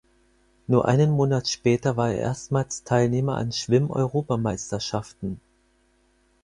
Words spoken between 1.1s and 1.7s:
Monat